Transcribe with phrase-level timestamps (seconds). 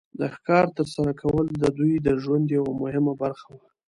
[0.19, 3.67] د ښکار تر سره کول د دوی د ژوند یو مهمه برخه وه.